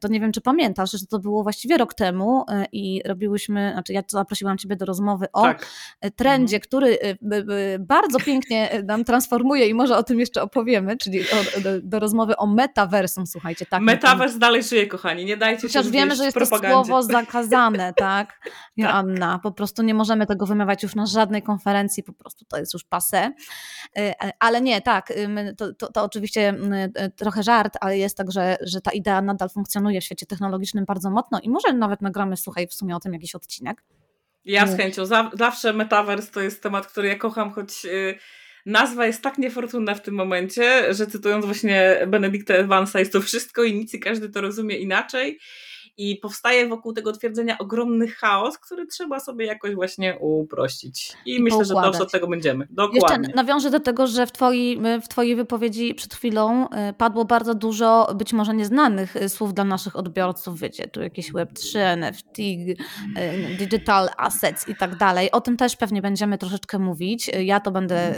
To 0.00 0.08
nie 0.08 0.20
wiem, 0.20 0.32
czy 0.32 0.40
pamiętasz, 0.40 0.90
że 0.90 1.06
to 1.06 1.18
było 1.18 1.42
właściwie 1.42 1.78
rok 1.78 1.94
temu 1.94 2.44
i 2.72 3.02
robiłyśmy, 3.04 3.70
znaczy 3.72 3.92
ja 3.92 4.02
zaprosiłam 4.08 4.58
Ciebie 4.58 4.76
do 4.76 4.84
rozmowy 4.84 5.26
o 5.32 5.42
tak. 5.42 5.66
trendzie, 6.16 6.56
mhm. 6.56 6.62
który 6.62 6.98
bardzo 7.80 8.18
pięknie 8.18 8.82
nam 8.84 9.04
transformuje 9.04 9.66
i 9.66 9.74
może 9.74 9.96
o 9.96 10.02
tym 10.02 10.20
jeszcze 10.20 10.42
opowiemy, 10.42 10.96
czyli 10.96 11.20
o, 11.20 11.60
do, 11.60 11.80
do, 11.82 11.98
rozmowy 11.98 12.36
o 12.36 12.46
metaversum, 12.46 13.26
słuchajcie. 13.26 13.66
Tak, 13.66 13.82
Metavers 13.82 14.38
dalej 14.38 14.62
żyje, 14.62 14.86
kochani, 14.86 15.24
nie 15.24 15.36
dajcie 15.36 15.62
Chociaż 15.62 15.86
się 15.86 15.90
wiemy, 15.90 16.16
że 16.16 16.24
jest 16.24 16.38
to 16.38 16.46
słowo 16.46 17.02
zakazane, 17.02 17.92
tak, 18.08 18.50
Joanna, 18.76 19.32
tak. 19.32 19.42
po 19.42 19.52
prostu 19.52 19.82
nie 19.82 19.94
możemy 19.94 20.26
tego 20.26 20.46
wymawiać 20.46 20.82
już 20.82 20.94
na 20.94 21.06
żadnej 21.06 21.42
konferencji, 21.42 22.02
po 22.02 22.12
prostu 22.12 22.37
to 22.48 22.58
jest 22.58 22.74
już 22.74 22.84
pase. 22.84 23.32
Ale 24.38 24.60
nie, 24.60 24.82
tak, 24.82 25.12
to, 25.56 25.74
to, 25.74 25.92
to, 25.92 26.04
oczywiście 26.04 26.54
e, 26.94 27.10
trochę 27.10 27.42
żart, 27.42 27.76
ale 27.80 27.98
jest 27.98 28.16
tak, 28.16 28.32
że, 28.32 28.56
że 28.60 28.80
ta 28.80 28.90
idea 28.90 29.22
nadal 29.22 29.48
funkcjonuje 29.50 30.00
w 30.00 30.04
świecie 30.04 30.26
technologicznym 30.26 30.84
bardzo 30.84 31.10
mocno 31.10 31.40
i 31.42 31.50
może 31.50 31.72
nawet 31.72 32.02
nagramy, 32.02 32.36
słuchaj, 32.36 32.66
w 32.66 32.74
sumie 32.74 32.96
o 32.96 33.00
tym 33.00 33.12
jakiś 33.12 33.34
odcinek. 33.34 33.84
Ja 34.44 34.66
z 34.66 34.76
chęcią. 34.76 35.06
Zawsze 35.32 35.72
metaverse 35.72 36.32
to 36.32 36.40
jest 36.40 36.62
temat, 36.62 36.86
który 36.86 37.08
ja 37.08 37.16
kocham, 37.16 37.50
choć 37.50 37.84
y, 37.84 38.18
nazwa 38.66 39.06
jest 39.06 39.22
tak 39.22 39.38
niefortunna 39.38 39.94
w 39.94 40.02
tym 40.02 40.14
momencie, 40.14 40.94
że 40.94 41.06
cytując 41.06 41.44
właśnie 41.44 42.06
Benedicta 42.06 42.54
Evansa, 42.54 42.98
jest 42.98 43.12
to 43.12 43.20
wszystko 43.20 43.64
i 43.64 43.74
nic 43.74 43.94
i 43.94 44.00
każdy 44.00 44.28
to 44.28 44.40
rozumie 44.40 44.76
inaczej 44.76 45.38
i 45.98 46.16
powstaje 46.16 46.68
wokół 46.68 46.92
tego 46.92 47.12
twierdzenia 47.12 47.58
ogromny 47.58 48.08
chaos, 48.08 48.58
który 48.58 48.86
trzeba 48.86 49.20
sobie 49.20 49.46
jakoś 49.46 49.74
właśnie 49.74 50.18
uprościć. 50.20 51.16
I, 51.26 51.36
I 51.36 51.42
myślę, 51.42 51.58
poukładać. 51.58 51.84
że 51.84 51.90
dobrze 51.90 52.02
od 52.02 52.12
tego 52.12 52.26
będziemy. 52.26 52.66
Dokładnie. 52.70 53.00
Jeszcze 53.00 53.36
nawiążę 53.36 53.70
do 53.70 53.80
tego, 53.80 54.06
że 54.06 54.26
w 54.26 54.32
twojej, 54.32 54.80
w 55.02 55.08
twojej 55.08 55.36
wypowiedzi 55.36 55.94
przed 55.94 56.14
chwilą 56.14 56.66
y, 56.66 56.92
padło 56.98 57.24
bardzo 57.24 57.54
dużo 57.54 58.14
być 58.14 58.32
może 58.32 58.54
nieznanych 58.54 59.16
y, 59.16 59.28
słów 59.28 59.54
dla 59.54 59.64
naszych 59.64 59.96
odbiorców. 59.96 60.60
Wiecie, 60.60 60.88
tu 60.88 61.02
jakieś 61.02 61.32
Web3, 61.32 61.78
NFT, 61.78 62.38
y, 62.38 62.76
digital 63.58 64.08
assets 64.16 64.68
i 64.68 64.74
tak 64.74 64.96
dalej. 64.96 65.30
O 65.30 65.40
tym 65.40 65.56
też 65.56 65.76
pewnie 65.76 66.02
będziemy 66.02 66.38
troszeczkę 66.38 66.78
mówić. 66.78 67.30
Ja 67.44 67.60
to 67.60 67.70
będę, 67.70 68.14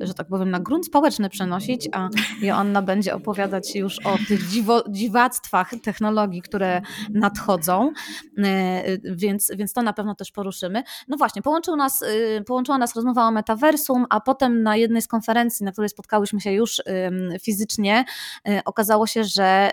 że 0.00 0.14
tak 0.14 0.26
powiem, 0.26 0.50
na 0.50 0.60
grunt 0.60 0.86
społeczny 0.86 1.28
przenosić, 1.28 1.88
a 1.92 2.08
Joanna 2.42 2.82
będzie 2.82 3.14
opowiadać 3.14 3.76
już 3.76 3.98
o 4.06 4.18
tych 4.28 4.48
dziwo, 4.48 4.84
dziwactwach 4.88 5.70
technologii, 5.82 6.42
które 6.42 6.73
nadchodzą, 7.10 7.92
e, 8.38 8.98
więc, 9.04 9.50
więc 9.56 9.72
to 9.72 9.82
na 9.82 9.92
pewno 9.92 10.14
też 10.14 10.32
poruszymy. 10.32 10.82
No 11.08 11.16
właśnie, 11.16 11.42
połączył 11.42 11.76
nas, 11.76 12.02
y, 12.02 12.44
połączyła 12.46 12.78
nas 12.78 12.96
rozmowa 12.96 13.24
o 13.24 13.30
metaversum, 13.30 14.06
a 14.10 14.20
potem 14.20 14.62
na 14.62 14.76
jednej 14.76 15.02
z 15.02 15.08
konferencji, 15.08 15.64
na 15.64 15.72
której 15.72 15.88
spotkałyśmy 15.88 16.40
się 16.40 16.52
już 16.52 16.82
fizycznie, 17.42 18.04
y, 18.48 18.60
okazało 18.64 19.06
się, 19.06 19.24
że 19.24 19.70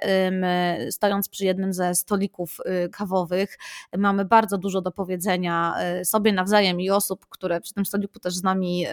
stojąc 0.92 1.30
przy 1.30 1.46
jednym 1.46 1.74
ze 1.74 1.96
stolików 1.96 2.58
y, 2.86 2.90
kawowych, 2.90 3.58
mamy 3.98 4.26
bardzo 4.26 4.58
dużo 4.58 4.82
do 4.82 4.92
powiedzenia 4.92 5.76
sobie 6.04 6.34
nawzajem 6.34 6.82
i 6.82 6.90
osób, 6.90 7.26
które 7.30 7.62
przy 7.62 7.74
tym 7.74 7.86
stoliku 7.86 8.20
też 8.20 8.36
z 8.36 8.44
nami 8.44 8.86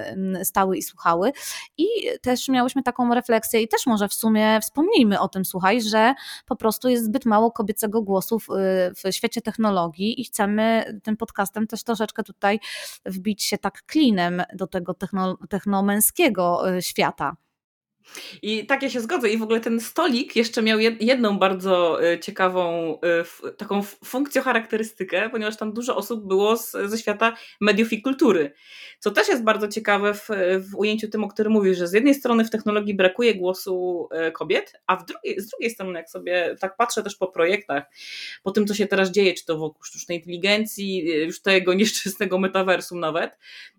stały 0.43 0.77
i 0.77 0.83
słuchały. 0.83 1.33
I 1.79 1.87
też 2.23 2.49
miałyśmy 2.49 2.83
taką 2.83 3.15
refleksję, 3.15 3.63
i 3.63 3.69
też 3.69 3.87
może 3.87 4.09
w 4.09 4.15
sumie 4.15 4.61
wspomnijmy 4.61 5.21
o 5.21 5.29
tym, 5.29 5.45
słuchaj, 5.45 5.83
że 5.83 6.15
po 6.47 6.57
prostu 6.57 6.89
jest 6.89 7.05
zbyt 7.05 7.27
mało 7.27 7.51
kobiecego 7.51 7.98
głosów 8.03 8.47
y, 8.51 8.95
w 8.95 9.15
świecie 9.15 9.41
technologii 9.41 10.21
i 10.21 10.25
chcemy 10.25 10.85
tym 11.03 11.17
podcastem 11.17 11.67
też 11.67 11.85
troszeczkę 11.85 12.23
tutaj 12.23 12.61
wbić 13.07 13.43
się 13.45 13.59
tak 13.59 13.83
klinem 13.87 14.43
do 14.55 14.67
tego 14.67 14.95
techno, 14.95 15.39
technomęskiego 15.49 16.77
y, 16.77 16.83
świata. 16.83 17.37
I 18.43 18.67
tak 18.67 18.83
ja 18.83 18.91
się 18.91 19.01
zgodzę. 19.01 19.31
I 19.31 19.39
w 19.39 19.43
ogóle 19.43 19.61
ten 19.61 19.81
stolik 19.81 20.37
jeszcze 20.37 20.63
miał 20.63 20.79
jedną 21.01 21.39
bardzo 21.39 22.05
y, 22.05 22.19
ciekawą 22.19 22.99
taką 23.57 23.83
funkcjocharakterystykę, 23.83 25.31
ponieważ 25.31 25.57
tam 25.57 25.73
dużo 25.73 25.97
osób 25.97 26.27
było 26.27 26.57
z, 26.57 26.71
ze 26.71 26.99
świata 26.99 27.37
mediów 27.61 27.93
i 27.93 28.03
kultury. 28.03 28.53
Co 28.99 29.11
też 29.11 29.29
jest 29.29 29.45
bardzo 29.45 29.69
ciekawe 29.69 30.15
w, 30.15 30.29
w 30.71 30.77
ujęciu 30.77 31.09
tym, 31.09 31.25
o 31.25 31.29
którym 31.29 31.53
mówisz, 31.53 31.79
że 31.79 31.89
z 31.89 31.93
jednej 31.93 32.15
strony 32.15 32.45
w 32.45 32.51
technologii 32.51 32.95
brakuje 32.95 33.35
głosu 33.35 34.09
e, 34.11 34.33
kobiet, 34.33 34.73
a 34.87 34.97
w 34.97 35.05
drugiej, 35.05 35.41
z 35.41 35.49
drugiej 35.49 35.71
strony, 35.71 35.99
jak 35.99 36.11
sobie 36.11 36.57
tak 36.61 36.77
patrzę 36.77 37.03
też 37.03 37.17
po 37.17 37.27
projektach, 37.27 37.85
po 38.43 38.51
tym, 38.51 38.67
co 38.67 38.75
się 38.75 38.87
teraz 38.87 39.11
dzieje, 39.11 39.35
czy 39.35 39.45
to 39.45 39.59
wokół 39.59 39.85
sztucznej 39.85 40.19
inteligencji, 40.19 41.07
już 41.25 41.43
tego 41.43 41.75
nieszczęsnego 41.81 42.39
metaversum 42.39 43.01
nawet, 43.01 43.39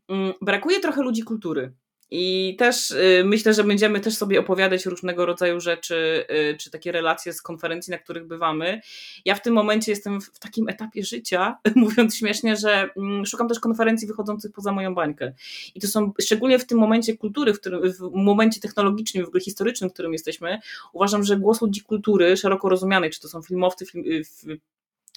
mm, 0.09 0.33
brakuje 0.41 0.79
trochę 0.79 1.01
ludzi 1.01 1.23
kultury. 1.23 1.73
I 2.11 2.55
też 2.59 2.91
y, 2.91 3.23
myślę, 3.25 3.53
że 3.53 3.63
będziemy 3.63 3.99
też 3.99 4.17
sobie 4.17 4.39
opowiadać 4.39 4.85
różnego 4.85 5.25
rodzaju 5.25 5.59
rzeczy, 5.59 6.25
y, 6.53 6.57
czy 6.57 6.71
takie 6.71 6.91
relacje 6.91 7.33
z 7.33 7.41
konferencji, 7.41 7.91
na 7.91 7.97
których 7.97 8.27
bywamy. 8.27 8.81
Ja 9.25 9.35
w 9.35 9.41
tym 9.41 9.53
momencie 9.53 9.91
jestem 9.91 10.21
w 10.21 10.39
takim 10.39 10.69
etapie 10.69 11.03
życia, 11.03 11.57
mówiąc 11.75 12.17
śmiesznie, 12.17 12.55
że 12.55 12.89
mm, 12.97 13.25
szukam 13.25 13.47
też 13.47 13.59
konferencji 13.59 14.07
wychodzących 14.07 14.51
poza 14.51 14.71
moją 14.71 14.95
bańkę. 14.95 15.33
I 15.75 15.79
to 15.79 15.87
są 15.87 16.13
szczególnie 16.21 16.59
w 16.59 16.65
tym 16.65 16.77
momencie 16.77 17.17
kultury, 17.17 17.53
w, 17.53 17.59
którym, 17.59 17.93
w 17.93 18.11
momencie 18.13 18.61
technologicznym, 18.61 19.25
w 19.25 19.27
ogóle 19.27 19.41
historycznym, 19.41 19.89
w 19.89 19.93
którym 19.93 20.13
jesteśmy, 20.13 20.59
uważam, 20.93 21.23
że 21.23 21.37
głos 21.37 21.61
ludzi 21.61 21.81
kultury, 21.81 22.37
szeroko 22.37 22.69
rozumianej, 22.69 23.09
czy 23.09 23.19
to 23.19 23.27
są 23.27 23.41
filmowcy, 23.41 23.85
film, 23.85 24.05
y, 24.07 24.59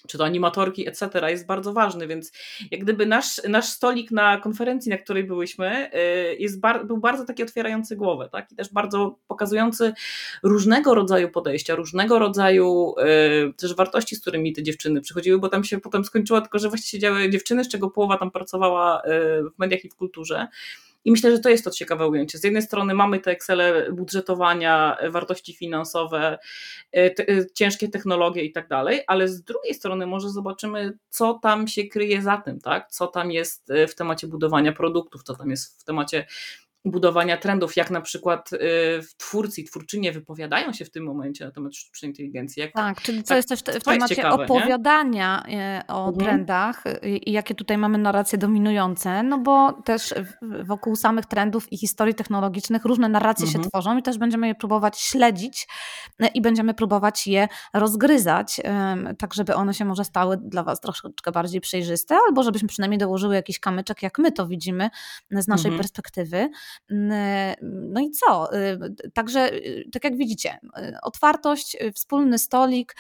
czy 0.09 0.19
to 0.19 0.25
animatorki, 0.25 0.89
etc., 0.89 1.31
jest 1.31 1.47
bardzo 1.47 1.73
ważny, 1.73 2.07
więc 2.07 2.33
jak 2.71 2.81
gdyby 2.81 3.07
nasz, 3.07 3.41
nasz 3.49 3.67
stolik 3.67 4.11
na 4.11 4.37
konferencji, 4.37 4.91
na 4.91 4.99
której 4.99 5.25
byłyśmy, 5.25 5.91
y, 5.95 6.37
jest 6.37 6.61
bar, 6.61 6.87
był 6.87 6.99
bardzo 6.99 7.25
taki 7.25 7.43
otwierający 7.43 7.97
głowę, 7.97 8.29
tak? 8.33 8.53
I 8.53 8.57
też 8.57 8.73
bardzo 8.73 9.19
pokazujący 9.27 9.93
różnego 10.43 10.95
rodzaju 10.95 11.29
podejścia, 11.29 11.75
różnego 11.75 12.19
rodzaju 12.19 12.95
y, 13.51 13.55
też 13.55 13.75
wartości, 13.75 14.17
z 14.17 14.21
którymi 14.21 14.53
te 14.53 14.63
dziewczyny 14.63 15.01
przychodziły, 15.01 15.39
bo 15.39 15.49
tam 15.49 15.65
się 15.65 15.81
potem 15.81 16.05
skończyło 16.05 16.41
tylko, 16.41 16.59
że 16.59 16.69
właściwie 16.69 16.91
siedziały 16.91 17.31
dziewczyny, 17.31 17.65
z 17.65 17.69
czego 17.69 17.91
połowa 17.91 18.19
tam 18.19 18.31
pracowała 18.31 19.01
y, 19.01 19.09
w 19.57 19.59
mediach 19.59 19.85
i 19.85 19.89
w 19.89 19.95
kulturze. 19.95 20.49
I 21.05 21.11
myślę, 21.11 21.31
że 21.31 21.39
to 21.39 21.49
jest 21.49 21.65
to 21.65 21.71
ciekawe 21.71 22.09
ujęcie. 22.09 22.39
Z 22.39 22.45
jednej 22.45 22.63
strony 22.63 22.95
mamy 22.95 23.21
te 23.21 23.31
Excele 23.31 23.93
budżetowania, 23.93 24.97
wartości 25.11 25.55
finansowe, 25.55 26.39
e, 26.97 26.99
e, 26.99 27.47
ciężkie 27.55 27.89
technologie 27.89 28.43
i 28.45 28.53
tak 28.53 28.69
dalej, 28.69 29.01
ale 29.07 29.29
z 29.29 29.43
drugiej 29.43 29.75
strony 29.75 30.07
może 30.07 30.31
zobaczymy, 30.31 30.99
co 31.09 31.35
tam 31.35 31.69
się 31.69 31.85
kryje 31.85 32.23
za 32.23 32.37
tym, 32.37 32.61
tak? 32.61 32.91
co 32.91 33.07
tam 33.07 33.31
jest 33.33 33.71
e, 33.71 33.87
w 33.87 33.95
temacie 33.95 34.27
budowania 34.27 34.73
produktów, 34.73 35.23
co 35.23 35.37
tam 35.37 35.51
jest 35.51 35.81
w 35.81 35.85
temacie 35.85 36.27
budowania 36.85 37.37
trendów, 37.37 37.77
jak 37.77 37.91
na 37.91 38.01
przykład 38.01 38.53
y, 38.53 38.59
twórcy 39.17 39.61
i 39.61 39.65
twórczynie 39.65 40.12
wypowiadają 40.12 40.73
się 40.73 40.85
w 40.85 40.91
tym 40.91 41.05
momencie 41.05 41.45
na 41.45 41.51
temat 41.51 41.77
sztucznej 41.77 42.11
inteligencji. 42.11 42.61
Jak, 42.61 42.73
tak, 42.73 43.03
czyli 43.03 43.23
co 43.23 43.29
tak, 43.29 43.37
jest 43.37 43.49
też 43.49 43.61
w, 43.61 43.81
w 43.81 43.85
temacie 43.85 44.17
ciekawe, 44.17 44.45
opowiadania 44.45 45.45
nie? 45.49 45.83
o 45.89 46.09
mhm. 46.09 46.27
trendach 46.27 46.85
i 47.03 47.33
jakie 47.33 47.55
tutaj 47.55 47.79
mamy 47.79 47.99
narracje 47.99 48.39
dominujące, 48.39 49.23
no 49.23 49.39
bo 49.39 49.73
też 49.73 50.15
wokół 50.65 50.97
samych 50.97 51.27
trendów 51.27 51.73
i 51.73 51.79
historii 51.79 52.15
technologicznych 52.15 52.85
różne 52.85 53.09
narracje 53.09 53.47
mhm. 53.47 53.65
się 53.65 53.71
tworzą 53.71 53.99
i 53.99 54.03
też 54.03 54.19
będziemy 54.19 54.47
je 54.47 54.55
próbować 54.55 54.99
śledzić 54.99 55.69
i 56.35 56.43
będziemy 56.43 56.75
próbować 56.75 57.27
je 57.27 57.49
rozgryzać, 57.75 58.61
tak 59.19 59.35
żeby 59.35 59.55
one 59.55 59.75
się 59.75 59.85
może 59.85 60.05
stały 60.05 60.37
dla 60.37 60.62
Was 60.62 60.81
troszeczkę 60.81 61.33
bardziej 61.33 61.61
przejrzyste, 61.61 62.19
albo 62.29 62.43
żebyśmy 62.43 62.69
przynajmniej 62.69 62.99
dołożyły 62.99 63.35
jakiś 63.35 63.59
kamyczek, 63.59 64.03
jak 64.03 64.19
my 64.19 64.33
to 64.33 64.47
widzimy 64.47 64.91
z 65.31 65.49
naszej 65.49 65.69
mhm. 65.69 65.79
perspektywy. 65.79 66.51
No 67.62 68.00
i 68.00 68.11
co? 68.11 68.57
Y, 68.57 69.11
także, 69.14 69.55
y, 69.55 69.88
tak 69.93 70.05
jak 70.05 70.17
widzicie, 70.17 70.59
y, 70.79 70.97
otwartość, 71.02 71.76
wspólny 71.95 72.38
stolik, 72.38 72.97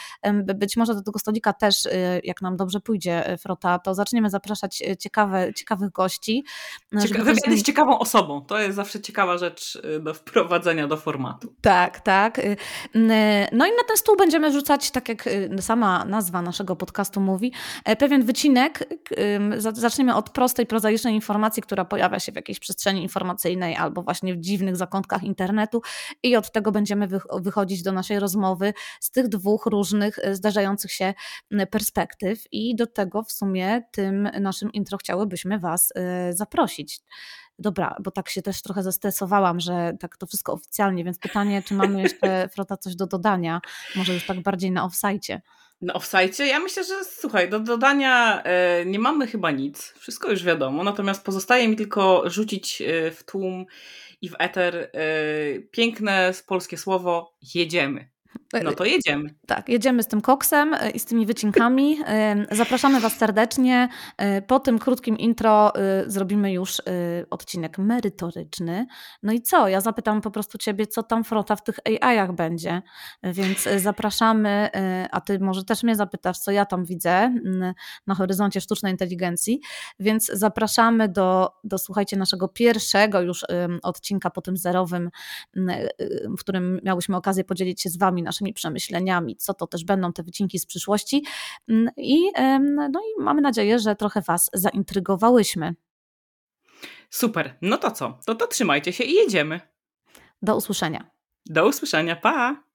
być 0.54 0.76
może 0.76 0.94
do 0.94 1.02
tego 1.02 1.18
stolika 1.18 1.52
też, 1.52 1.88
jak 2.24 2.42
nam 2.42 2.56
dobrze 2.56 2.80
pójdzie, 2.80 3.36
Frota, 3.40 3.78
to 3.78 3.94
zaczniemy 3.94 4.30
zapraszać 4.30 4.82
ciekawe, 4.98 5.54
ciekawych 5.54 5.90
gości. 5.90 6.44
Cieka 7.02 7.24
wywiad 7.24 7.46
jest 7.46 7.66
ciekawą 7.66 7.98
osobą. 7.98 8.44
To 8.44 8.58
jest 8.58 8.76
zawsze 8.76 9.00
ciekawa 9.00 9.38
rzecz 9.38 9.82
do 10.00 10.14
wprowadzenia 10.14 10.88
do 10.88 10.96
formatu. 10.96 11.54
Tak, 11.60 12.00
tak. 12.00 12.40
No 13.52 13.66
i 13.66 13.70
na 13.70 13.84
ten 13.88 13.96
stół 13.96 14.16
będziemy 14.16 14.50
wrzucać, 14.50 14.90
tak 14.90 15.08
jak 15.08 15.28
sama 15.60 16.04
nazwa 16.04 16.42
naszego 16.42 16.76
podcastu 16.76 17.20
mówi, 17.20 17.52
e, 17.84 17.96
pewien 17.96 18.22
wycinek. 18.22 18.88
Zaczniemy 19.58 20.14
od 20.14 20.30
prostej, 20.30 20.66
prozaicznej 20.66 21.14
informacji, 21.14 21.62
która 21.62 21.84
pojawia 21.84 22.20
się 22.20 22.32
w 22.32 22.36
jakiejś 22.36 22.58
przestrzeni 22.58 23.02
informacyjnej 23.02 23.61
albo 23.62 24.02
właśnie 24.02 24.34
w 24.34 24.38
dziwnych 24.38 24.76
zakątkach 24.76 25.22
internetu 25.22 25.82
i 26.22 26.36
od 26.36 26.52
tego 26.52 26.72
będziemy 26.72 27.08
wychodzić 27.40 27.82
do 27.82 27.92
naszej 27.92 28.18
rozmowy 28.18 28.74
z 29.00 29.10
tych 29.10 29.28
dwóch 29.28 29.66
różnych 29.66 30.18
e, 30.18 30.34
zdarzających 30.34 30.92
się 30.92 31.14
perspektyw 31.70 32.44
i 32.52 32.76
do 32.76 32.86
tego 32.86 33.22
w 33.22 33.32
sumie 33.32 33.82
tym 33.92 34.22
naszym 34.40 34.72
intro 34.72 34.98
chciałybyśmy 34.98 35.58
Was 35.58 35.92
e, 35.94 36.32
zaprosić. 36.32 37.00
Dobra, 37.58 37.96
bo 38.02 38.10
tak 38.10 38.28
się 38.28 38.42
też 38.42 38.62
trochę 38.62 38.82
zestresowałam, 38.82 39.60
że 39.60 39.92
tak 40.00 40.16
to 40.16 40.26
wszystko 40.26 40.52
oficjalnie, 40.52 41.04
więc 41.04 41.18
pytanie, 41.18 41.62
czy 41.62 41.74
mamy 41.74 42.02
jeszcze, 42.02 42.48
Frota, 42.54 42.76
coś 42.76 42.96
do 42.96 43.06
dodania? 43.06 43.60
Może 43.96 44.14
już 44.14 44.26
tak 44.26 44.40
bardziej 44.40 44.70
na 44.70 44.84
offsite. 44.84 45.40
Na 45.82 45.94
offsite? 45.94 46.46
Ja 46.46 46.58
myślę, 46.58 46.84
że 46.84 47.04
słuchaj, 47.04 47.50
do 47.50 47.60
dodania 47.60 48.42
e, 48.42 48.86
nie 48.86 48.98
mamy 48.98 49.26
chyba 49.26 49.50
nic. 49.50 49.94
Wszystko 49.98 50.30
już 50.30 50.44
wiadomo. 50.44 50.84
Natomiast 50.84 51.24
pozostaje 51.24 51.68
mi 51.68 51.76
tylko 51.76 52.30
rzucić 52.30 52.82
e, 52.82 53.10
w 53.10 53.24
tłum 53.24 53.66
i 54.20 54.28
w 54.28 54.34
eter 54.38 54.76
e, 54.76 54.88
piękne 55.70 56.32
polskie 56.46 56.78
słowo 56.78 57.36
jedziemy. 57.54 58.11
No 58.64 58.72
to 58.72 58.84
jedziemy. 58.84 59.34
Tak, 59.46 59.68
jedziemy 59.68 60.02
z 60.02 60.06
tym 60.06 60.20
koksem 60.20 60.74
e, 60.74 60.90
i 60.90 60.98
z 60.98 61.04
tymi 61.04 61.26
wycinkami. 61.26 61.98
E, 62.06 62.46
zapraszamy 62.50 63.00
Was 63.00 63.16
serdecznie. 63.16 63.88
E, 64.16 64.42
po 64.42 64.60
tym 64.60 64.78
krótkim 64.78 65.18
intro 65.18 65.72
zrobimy 66.06 66.52
już 66.52 66.82
odcinek 67.30 67.78
merytoryczny. 67.78 68.86
No 69.22 69.32
i 69.32 69.42
co? 69.42 69.68
Ja 69.68 69.80
zapytam 69.80 70.20
po 70.20 70.30
prostu 70.30 70.58
Ciebie, 70.58 70.86
co 70.86 71.02
tam 71.02 71.24
frota 71.24 71.56
w 71.56 71.62
tych 71.62 71.78
AI-ach 71.84 72.32
będzie. 72.32 72.82
Więc 73.22 73.68
zapraszamy, 73.76 74.68
a 75.10 75.20
Ty 75.20 75.38
może 75.38 75.64
też 75.64 75.82
mnie 75.82 75.96
zapytasz, 75.96 76.38
co 76.38 76.50
ja 76.50 76.66
tam 76.66 76.84
widzę 76.84 77.34
na 78.06 78.14
horyzoncie 78.14 78.60
sztucznej 78.60 78.92
inteligencji. 78.92 79.60
Więc 80.00 80.26
zapraszamy 80.26 81.08
do, 81.08 81.50
do 81.64 81.78
słuchajcie, 81.78 82.16
naszego 82.16 82.48
pierwszego 82.48 83.20
już 83.20 83.44
odcinka 83.82 84.30
po 84.30 84.40
tym 84.40 84.56
zerowym, 84.56 85.10
w 86.38 86.40
którym 86.40 86.80
miałyśmy 86.84 87.16
okazję 87.16 87.44
podzielić 87.44 87.82
się 87.82 87.90
z 87.90 87.98
Wami 87.98 88.21
naszymi 88.22 88.54
przemyśleniami, 88.54 89.36
co 89.36 89.54
to 89.54 89.66
też 89.66 89.84
będą 89.84 90.12
te 90.12 90.22
wycinki 90.22 90.58
z 90.58 90.66
przyszłości. 90.66 91.24
Mm, 91.68 91.90
I, 91.96 92.32
no 92.90 93.00
i 93.00 93.22
mamy 93.22 93.40
nadzieję, 93.40 93.78
że 93.78 93.96
trochę 93.96 94.20
Was 94.20 94.50
zaintrygowałyśmy. 94.54 95.74
Super. 97.10 97.58
No 97.62 97.78
to 97.78 97.90
co? 97.90 98.18
To 98.26 98.34
to 98.34 98.46
trzymajcie 98.46 98.92
się 98.92 99.04
i 99.04 99.14
jedziemy. 99.14 99.60
Do 100.42 100.56
usłyszenia. 100.56 101.10
Do 101.46 101.68
usłyszenia. 101.68 102.16
Pa! 102.16 102.71